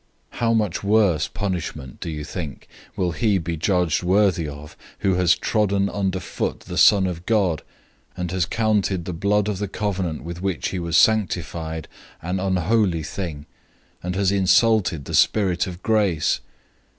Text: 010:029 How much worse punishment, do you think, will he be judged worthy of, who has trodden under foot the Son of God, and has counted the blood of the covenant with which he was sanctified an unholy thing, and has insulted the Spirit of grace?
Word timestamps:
010:029 0.33 0.39
How 0.39 0.53
much 0.55 0.83
worse 0.83 1.27
punishment, 1.27 1.99
do 1.99 2.09
you 2.09 2.23
think, 2.23 2.67
will 2.95 3.11
he 3.11 3.37
be 3.37 3.55
judged 3.55 4.01
worthy 4.01 4.47
of, 4.47 4.75
who 5.01 5.13
has 5.13 5.35
trodden 5.35 5.89
under 5.89 6.19
foot 6.19 6.61
the 6.61 6.79
Son 6.79 7.05
of 7.05 7.27
God, 7.27 7.61
and 8.17 8.31
has 8.31 8.47
counted 8.47 9.05
the 9.05 9.13
blood 9.13 9.47
of 9.47 9.59
the 9.59 9.67
covenant 9.67 10.23
with 10.23 10.41
which 10.41 10.69
he 10.69 10.79
was 10.79 10.97
sanctified 10.97 11.87
an 12.19 12.39
unholy 12.39 13.03
thing, 13.03 13.45
and 14.01 14.15
has 14.15 14.31
insulted 14.31 15.05
the 15.05 15.13
Spirit 15.13 15.67
of 15.67 15.83
grace? 15.83 16.39